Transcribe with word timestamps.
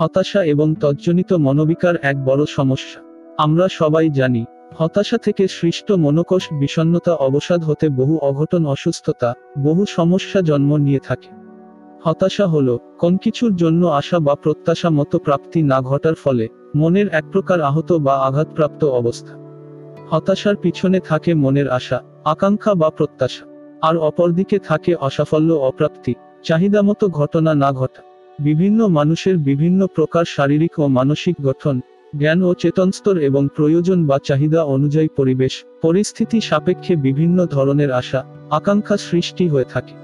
হতাশা 0.00 0.44
এবং 0.44 0.74
তজ্জনিত 0.74 1.32
মনোবিকার 1.32 1.94
এক 2.02 2.24
বড় 2.24 2.44
সমস্যা। 2.48 3.02
আমরা 3.38 3.68
সবাই 3.70 4.10
জানি, 4.10 4.44
হতাশা 4.74 5.18
থেকে 5.18 5.48
সৃষ্ট 5.48 5.92
মনোকোষ 5.92 6.48
বিষণ্ণতা 6.52 7.14
অবসাদ 7.14 7.64
হতে 7.64 7.88
বহু 7.88 8.18
অঘটন 8.18 8.66
অসুস্থতা, 8.66 9.34
বহু 9.58 9.86
সমস্যা 9.86 10.40
জন্ম 10.40 10.76
নিয়ে 10.76 10.98
থাকে। 10.98 11.28
হতাশা 12.04 12.46
হলো, 12.46 12.78
কোন 12.98 13.16
কিছুর 13.16 13.56
জন্য 13.56 13.86
আশা 13.86 14.18
বা 14.18 14.34
প্রত্যাশা 14.34 14.90
মতো 14.90 15.18
প্রাপ্তি 15.18 15.62
না 15.62 15.80
ঘটার 15.80 16.14
ফলে, 16.14 16.48
মনের 16.76 17.08
এক 17.08 17.24
প্রকার 17.32 17.60
আহত 17.60 17.92
বা 17.92 18.14
আঘাতপ্রাপ্ত 18.14 18.84
অবস্থা। 18.84 19.38
হতাশার 20.10 20.56
পিছনে 20.56 21.00
থাকে 21.00 21.34
মনের 21.34 21.68
আশা, 21.68 22.02
আকাঙ্ক্ষা 22.24 22.74
বা 22.74 22.90
প্রত্যাশা। 22.90 23.46
আর 23.82 23.96
অপরদিকে 23.96 24.58
থাকে 24.58 24.94
অসাফল্য 24.94 25.52
অপ্রাপ্তি 25.52 26.14
চাহিদা 26.42 26.82
মতো 26.82 27.08
ঘটনা 27.08 27.54
না 27.54 27.72
ঘটা। 27.72 28.15
বিভিন্ন 28.40 28.86
মানুষের 28.86 29.38
বিভিন্ন 29.38 29.86
প্রকার 29.86 30.24
শারীরিক 30.24 30.78
ও 30.78 30.86
মানসিক 30.86 31.36
গঠন, 31.42 31.80
জ্ঞান 32.18 32.42
ও 32.42 32.54
চেতনস্তর 32.54 33.18
এবং 33.18 33.48
প্রয়োজন 33.56 34.06
বা 34.06 34.18
চাহিদা 34.24 34.62
অনুযায়ী 34.62 35.08
পরিবেশ, 35.08 35.64
পরিস্থিতি 35.82 36.40
সাপেক্ষে 36.40 36.96
বিভিন্ন 36.96 37.46
ধরনের 37.46 37.90
আশা, 37.90 38.24
আকাঙ্ক্ষা 38.50 38.96
সৃষ্টি 38.96 39.48
হয়ে 39.48 39.64
থাকে। 39.64 39.94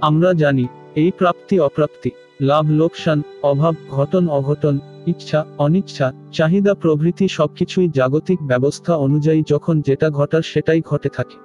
আমরা 0.00 0.32
জানি, 0.32 0.66
এই 0.94 1.10
প্রাপ্তি 1.18 1.58
অপ্রাপ্তি, 1.58 2.10
লাভ, 2.40 2.70
লোকসান, 2.70 3.22
অভাব, 3.42 3.74
ঘটন, 3.90 4.28
অঘটন, 4.28 4.78
ইচ্ছা, 5.06 5.46
অনিচ্ছা, 5.58 6.12
চাহিদা, 6.32 6.74
প্রভৃতি 6.74 7.28
সবকিছুই 7.28 7.88
জাগতিক 7.88 8.42
ব্যবস্থা 8.42 8.96
অনুযায়ী 8.96 9.42
যখন 9.48 9.80
যেটা 9.80 10.10
ঘটার 10.10 10.42
সেটাই 10.42 10.80
ঘটে 10.80 11.08
থাকে। 11.08 11.36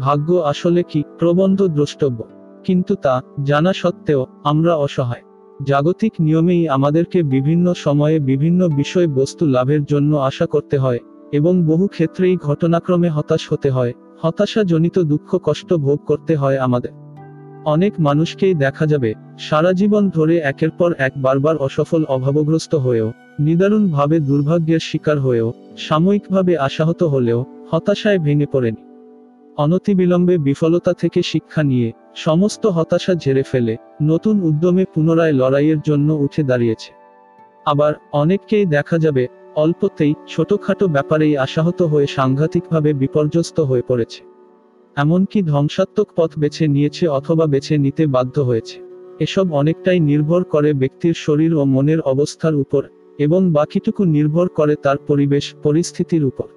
ভাগ্য 0.00 0.34
আসলে 0.34 0.82
কি? 0.82 1.02
প্রবন্ধ 1.18 1.66
দ্রষ্টব্য। 1.66 2.24
কিন্তু 2.64 2.94
তা, 2.94 3.22
জানা 3.44 3.72
সত্ত্বেও, 3.72 4.26
আমরা 4.44 4.74
অসহায়। 4.74 5.22
জাগতিক 5.60 6.12
নিয়মেই 6.20 6.68
আমাদেরকে 6.68 7.22
বিভিন্ন 7.22 7.72
সময়ে 7.74 8.20
বিভিন্ন 8.20 8.68
বিষয় 8.68 9.06
বস্তু 9.06 9.46
লাভের 9.46 9.84
জন্য 9.84 10.16
আশা 10.16 10.46
করতে 10.46 10.78
হয়, 10.78 10.98
এবং 11.32 11.62
বহু 11.64 11.86
ক্ষেত্রেই 11.86 12.36
ঘটনাক্রমে 12.36 13.08
হতাশ 13.08 13.52
হতে 13.52 13.70
হয়, 13.70 13.92
হতাশাজনিত 14.22 14.98
দুঃখ 14.98 15.38
কষ্ট 15.42 15.72
ভোগ 15.72 15.98
করতে 16.06 16.36
হয় 16.36 16.56
আমাদের। 16.56 16.90
অনেক 17.64 17.92
মানুষকেই 18.00 18.54
দেখা 18.54 18.86
যাবে, 18.86 19.14
সারা 19.38 19.72
জীবন 19.72 20.10
ধরে 20.10 20.38
একের 20.38 20.70
পর 20.70 20.92
এক 20.98 21.12
বারবার 21.16 21.56
অসফল 21.56 22.04
অভাবগ্রস্ত 22.04 22.74
হয়েও, 22.74 23.12
নিদারুণভাবে 23.40 24.20
দুর্ভাগ্যের 24.20 24.78
শিকার 24.78 25.18
হয়েও, 25.18 25.52
সাময়িকভাবে 25.76 26.56
আশাহত 26.56 27.02
হলেও, 27.02 27.44
হতাশায় 27.70 28.18
ভেঙে 28.18 28.46
পড়েনি। 28.46 28.85
অনতিবিলম্বে 29.58 30.38
বিফলতা 30.38 30.92
থেকে 30.92 31.22
শিক্ষা 31.22 31.62
নিয়ে 31.62 31.92
সমস্ত 32.14 32.66
হতাশা 32.66 33.14
ঝেড়ে 33.14 33.42
ফেলে 33.42 33.76
নতুন 34.02 34.42
উদ্যমে 34.42 34.84
পুনরায় 34.94 35.32
লড়াইয়ের 35.32 35.80
জন্য 35.80 36.12
উঠে 36.12 36.42
দাঁড়িয়েছে। 36.42 36.90
আবার 37.66 37.92
অনেককেই 38.12 38.66
দেখা 38.66 38.98
যাবে 38.98 39.26
অল্পতেই 39.56 40.14
ছোটখাটো 40.28 40.88
ব্যাপারেই 40.88 41.36
আশাহত 41.36 41.82
হয়ে 41.82 42.06
সাংঘাতিকভাবে 42.06 42.90
বিপর্যস্ত 42.92 43.60
হয়ে 43.60 43.82
পড়েছে। 43.88 44.20
এমনকি 44.96 45.42
ধ্বংসাত্মক 45.42 46.08
পথ 46.16 46.30
বেছে 46.38 46.64
নিয়েছে 46.66 47.08
অথবা 47.08 47.46
বেছে 47.46 47.74
নিতে 47.78 48.06
বাধ্য 48.06 48.40
হয়েছে। 48.40 48.76
এসব 49.20 49.46
অনেকটাই 49.52 50.00
নির্ভর 50.00 50.44
করে 50.44 50.70
ব্যক্তির 50.72 51.14
শরীর 51.14 51.54
ও 51.54 51.64
মনের 51.64 52.00
অবস্থার 52.00 52.54
উপর 52.54 52.82
এবং 53.18 53.40
বাকিটুকু 53.52 54.04
নির্ভর 54.04 54.48
করে 54.48 54.74
তার 54.76 54.96
পরিবেশ 55.06 55.54
পরিস্থিতির 55.62 56.24
উপর। 56.24 56.48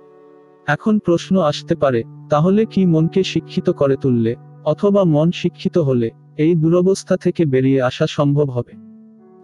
এখন 0.67 0.99
প্রশ্ন 0.99 1.33
আসতে 1.41 1.75
পারে 1.75 2.01
তাহলে 2.29 2.65
কি 2.65 2.85
মনকে 2.85 3.23
শিক্ষিত 3.23 3.69
করে 3.69 3.95
তুললে, 3.95 4.35
অথবা 4.65 5.03
মন 5.03 5.31
শিক্ষিত 5.31 5.77
হলে, 5.77 6.11
এই 6.37 6.55
দুরবস্থা 6.55 7.17
থেকে 7.17 7.45
বেরিয়ে 7.45 7.81
আসা 7.81 8.07
সম্ভব 8.07 8.49
হবে? 8.49 8.73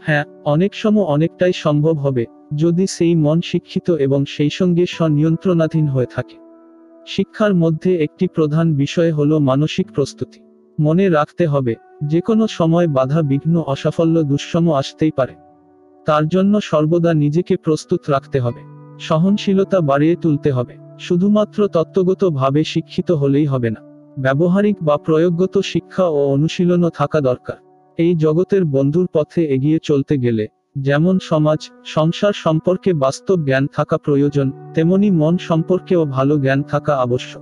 হ্যাঁ 0.02 0.26
অনেক 0.46 0.76
সময় 0.76 1.04
অনেকটাই 1.04 1.54
সম্ভব 1.54 1.98
হবে, 1.98 2.26
যদি 2.56 2.88
সেই 2.88 3.16
মন 3.16 3.42
শিক্ষিত 3.42 3.92
এবং 3.92 4.26
সেই 4.26 4.50
সঙ্গে 4.50 4.86
স্বনিয়ন্ত্রণাধীন 4.86 5.88
হয়ে 5.88 6.06
থাকে। 6.16 6.38
শিক্ষার 7.08 7.56
মধ্যে 7.56 8.04
একটি 8.04 8.28
প্রধান 8.28 8.76
বিষয় 8.76 9.12
হল 9.12 9.38
মানসিক 9.40 9.92
প্রস্তুতি। 9.92 10.40
মনে 10.80 11.10
রাখতে 11.10 11.48
হবে 11.48 11.76
যে 12.04 12.22
কোনো 12.22 12.48
সময় 12.48 12.88
বাধা, 12.88 13.22
বিঘ্ন, 13.22 13.58
অসাফল্য 13.58 14.24
দুঃসম 14.24 14.72
আসতেই 14.72 15.12
পারে। 15.16 15.34
তার 16.06 16.28
জন্য 16.28 16.62
সর্বদা 16.62 17.14
নিজেকে 17.14 17.56
প্রস্তুত 17.56 18.10
রাখতে 18.10 18.40
হবে। 18.40 18.62
সহনশীলতা 19.00 19.82
বাড়িয়ে 19.82 20.16
তুলতে 20.16 20.52
হবে। 20.52 20.85
শুধুমাত্র 21.00 21.68
তত্ত্বগতভাবে 21.68 22.64
শিক্ষিত 22.64 23.12
হলেই 23.12 23.46
হবে 23.46 23.70
না। 23.70 23.82
ব্যবহারিক 24.18 24.76
বা 24.82 24.98
প্রয়োগগত 24.98 25.58
শিক্ষা 25.62 26.08
ও 26.08 26.28
অনুশীলনও 26.28 26.90
থাকা 26.90 27.22
দরকার। 27.22 27.58
এই 28.00 28.16
জগতের 28.16 28.66
বন্ধুর 28.66 29.08
পথে 29.14 29.44
এগিয়ে 29.46 29.80
চলতে 29.84 30.18
গেলে, 30.18 30.48
যেমন 30.78 31.20
সমাজ, 31.20 31.70
সংসার 31.86 32.34
সম্পর্কে 32.34 32.94
বাস্তব 32.94 33.46
জ্ঞান 33.46 33.68
থাকা 33.68 33.98
প্রয়োজন, 33.98 34.52
তেমনি 34.74 35.12
মন 35.12 35.38
সম্পর্কেও 35.38 36.06
ভালো 36.06 36.38
জ্ঞান 36.38 36.64
থাকা 36.64 36.98
আবশ্যক। 36.98 37.42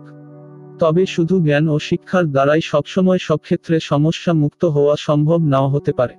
তবে 0.79 1.05
শুধু 1.05 1.39
জ্ঞান 1.39 1.69
ও 1.69 1.79
শিক্ষার 1.79 2.25
দ্বারাই 2.31 2.61
সবসময় 2.61 3.17
সব 3.17 3.37
ক্ষেত্রে 3.37 3.79
সমস্যা 3.79 4.33
মুক্ত 4.33 4.65
হওয়া 4.65 4.95
সম্ভব 4.95 5.41
নাও 5.41 5.67
হতে 5.67 5.91
পারে। 5.93 6.13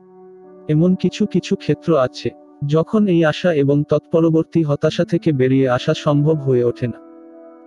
এমন 0.69 0.94
কিছু 0.94 1.27
কিছু 1.27 1.56
ক্ষেত্র 1.56 1.99
আছে, 1.99 2.31
যখন 2.67 3.06
এই 3.06 3.25
আশা 3.25 3.53
এবং 3.53 3.84
তৎপরবর্তী 3.89 4.62
হতাশা 4.62 5.05
থেকে 5.05 5.33
বেরিয়ে 5.33 5.69
আসা 5.69 5.94
সম্ভব 5.94 6.37
হয়ে 6.37 6.65
ওঠে 6.65 6.87
না। 6.87 7.04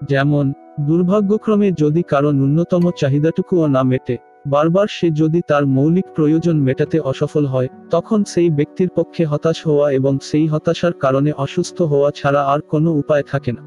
যেমন, 0.03 0.53
দুর্ভাগ্যক্রমে 0.79 1.71
যদি 1.79 2.03
কারও 2.07 2.31
ন্যূনতম 2.31 2.91
চাহিদাটুকুও 2.99 3.67
না 3.67 3.83
মেটে, 3.83 4.17
বারবার 4.47 4.87
সে 4.89 5.11
যদি 5.11 5.41
তার 5.47 5.65
মৌলিক 5.65 6.05
প্রয়োজন 6.15 6.57
মেটাতে 6.57 6.99
অসফল 6.99 7.45
হয়, 7.45 7.67
তখন 7.91 8.23
সেই 8.23 8.49
ব্যক্তির 8.49 8.89
পক্ষে 8.95 9.25
হতাশ 9.25 9.67
হওয়া 9.67 9.91
এবং 9.91 10.17
সেই 10.21 10.47
হতাশার 10.47 10.93
কারণে 10.93 11.31
অসুস্থ 11.31 11.81
হওয়া 11.81 12.11
ছাড়া 12.15 12.41
আর 12.43 12.59
কোনো 12.61 12.91
উপায় 12.91 13.23
থাকে 13.31 13.51
না। 13.51 13.61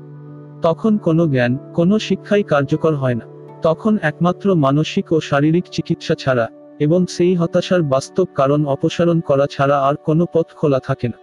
তখন 0.62 0.98
কোনো 0.98 1.26
জ্ঞান, 1.26 1.58
কোনো 1.74 1.98
শিক্ষাই 1.98 2.42
কার্যকর 2.42 2.94
হয় 2.94 3.14
না। 3.14 3.26
তখন 3.62 3.98
একমাত্র 4.02 4.54
মানসিক 4.54 5.12
ও 5.12 5.20
শারীরিক 5.20 5.64
চিকিৎসা 5.72 6.14
ছাড়া 6.14 6.48
এবং 6.80 7.06
সেই 7.08 7.34
হতাশার 7.34 7.82
বাস্তব 7.82 8.26
কারণ 8.34 8.64
অপসারণ 8.64 9.20
করা 9.20 9.46
ছাড়া 9.50 9.80
আর 9.80 9.94
কোনো 9.94 10.26
পথ 10.34 10.46
খোলা 10.56 10.78
থাকে 10.78 11.08
না। 11.08 11.19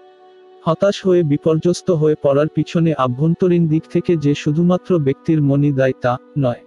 হতাশ 0.68 1.06
হয়ে 1.06 1.24
বিপর্যস্ত 1.24 1.92
হয়ে 1.92 2.16
পড়ার 2.24 2.48
পিছনে 2.48 2.94
আভ্যন্তরীণ 2.94 3.68
দিক 3.68 3.84
থেকে 3.94 4.18
যে 4.18 4.36
শুধুমাত্র 4.36 5.00
ব্যক্তির 5.00 5.42
মনি 5.42 5.72
দায় 5.72 5.94
তা 6.02 6.18
নয়। 6.38 6.62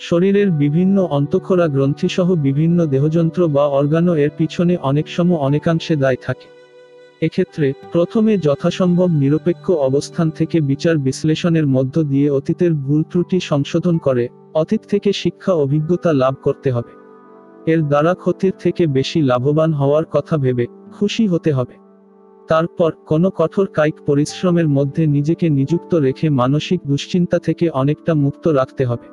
শরীরের 0.00 0.50
বিভিন্ন 0.50 1.02
অন্তঃক্ষরা 1.10 1.68
গ্রন্থিসহ 1.68 2.34
বিভিন্ন 2.34 2.86
দেহযন্ত্র 2.86 3.48
বা 3.48 3.66
অর্গানো 3.66 4.14
এর 4.14 4.30
পিছনে 4.38 4.76
অনেক 4.76 5.08
সময় 5.08 5.36
অনেকাংশে 5.36 5.96
দায় 5.96 6.16
থাকে। 6.22 6.48
এক্ষেত্রে 7.20 7.72
প্রথমে 7.92 8.38
যথাসম্ভব 8.38 9.08
নিরপেক্ষ 9.10 9.70
অবস্থান 9.70 10.30
থেকে 10.30 10.60
বিচার 10.60 10.96
বিশ্লেষণের 10.96 11.66
মধ্য 11.66 12.02
দিয়ে 12.02 12.30
অতীতের 12.30 12.72
ভুল 12.74 13.02
ত্রুটি 13.02 13.40
সংশোধন 13.40 13.98
করে, 13.98 14.28
অতীত 14.54 14.80
থেকে 14.88 15.12
শিক্ষা 15.12 15.52
অভিজ্ঞতা 15.52 16.12
লাভ 16.12 16.34
করতে 16.42 16.70
হবে। 16.70 16.92
এর 17.72 17.82
দ্বারা 17.82 18.14
ক্ষতির 18.14 18.52
থেকে 18.58 18.86
বেশি 18.86 19.22
লাভবান 19.22 19.72
হওয়ার 19.72 20.04
কথা 20.04 20.36
ভেবে 20.36 20.66
খুশি 20.92 21.26
হতে 21.26 21.52
হবে। 21.52 21.83
তারপর 22.48 22.92
কোনো 23.06 23.30
কঠোর 23.30 23.66
কায়িক 23.66 23.94
পরিশ্রমের 24.06 24.68
মধ্যে 24.68 25.06
নিজেকে 25.06 25.50
নিযুক্ত 25.50 25.94
রেখে 25.94 26.30
মানসিক 26.30 26.80
দুশ্চিন্তা 26.86 27.38
থেকে 27.38 27.68
অনেকটা 27.68 28.14
মুক্ত 28.14 28.48
রাখতে 28.48 28.84
হবে। 28.84 29.06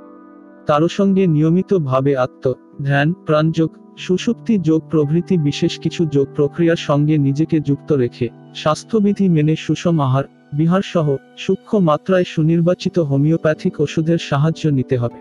তারও 0.65 0.87
সঙ্গে 0.87 1.27
নিয়মিতভাবে 1.27 2.15
আত্ম, 2.15 2.53
ধ্যান 2.83 3.13
প্রাণযোগ 3.25 3.69
সুষুপ্তি 3.97 4.57
যোগ 4.57 4.81
প্রভৃতি 4.89 5.37
বিশেষ 5.37 5.79
কিছু 5.79 6.05
যোগ 6.05 6.27
প্রক্রিয়ার 6.35 6.75
সঙ্গে 6.75 7.17
নিজেকে 7.17 7.59
যুক্ত 7.59 7.93
রেখে 7.93 8.29
স্বাস্থ্যবিধি 8.55 9.29
মেনে 9.29 9.55
সুষম 9.55 9.99
আহার, 9.99 10.23
বিহার 10.53 10.81
সহ 10.81 11.15
সূক্ষ্ম 11.37 11.79
মাত্রায় 11.79 12.23
সুনির্বাচিত 12.23 12.99
হোমিওপ্যাথিক 12.99 13.79
ওষুধের 13.79 14.17
সাহায্য 14.17 14.69
নিতে 14.69 14.97
হবে। 14.97 15.19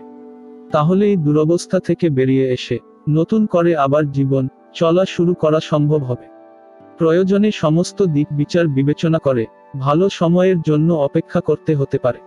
তাহলে 0.71 1.05
এই 1.05 1.15
দুরবস্থা 1.15 1.79
থেকে 1.79 2.09
বেরিয়ে 2.09 2.49
এসে 2.49 2.77
নতুন 3.09 3.45
করে 3.45 3.75
আবার 3.75 4.11
জীবন 4.11 4.47
চলা 4.73 5.05
শুরু 5.05 5.33
করা 5.33 5.59
সম্ভব 5.59 6.03
হবে। 6.03 6.40
প্রয়োজনে 6.97 7.51
সমস্ত 7.51 8.03
দিক 8.03 8.27
বিচার 8.31 8.67
বিবেচনা 8.67 9.17
করে, 9.17 9.45
ভালো 9.79 10.09
সময়ের 10.09 10.61
জন্য 10.61 10.93
অপেক্ষা 10.93 11.41
করতে 11.41 11.75
হতে 11.75 11.97
পারে। 11.97 12.19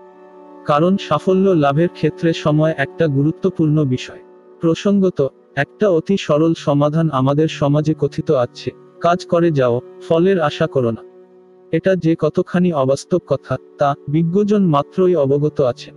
কারণ 0.66 0.96
সাফল্য 0.96 1.50
লাভের 1.50 1.88
ক্ষেত্রে 1.88 2.32
সময় 2.32 2.74
একটা 2.76 3.06
গুরুত্বপূর্ণ 3.06 3.84
বিষয়। 3.84 4.18
প্রসঙ্গত, 4.60 5.28
একটা 5.56 5.88
অতি 5.88 6.16
সরল 6.16 6.54
সমাধান 6.56 7.10
আমাদের 7.10 7.48
সমাজে 7.48 7.94
কথিত 7.98 8.30
আছে, 8.30 8.70
কাজ 9.00 9.26
করে 9.26 9.50
যাও, 9.50 9.80
ফলের 10.08 10.40
আশা 10.40 10.66
করো 10.66 10.90
না। 10.90 11.02
এটা 11.72 11.94
যে 11.94 12.16
কতখানি 12.18 12.72
অবাস্তব 12.72 13.18
কথা, 13.26 13.56
তা 13.78 13.94
বিজ্ঞজন 14.08 14.64
মাত্রই 14.64 15.16
অবগত 15.16 15.60
আছেন। 15.60 15.94